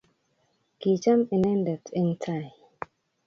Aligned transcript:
Kicham 0.79 1.19
inendet 1.35 1.85
eng 1.99 2.11
tai 2.23 2.47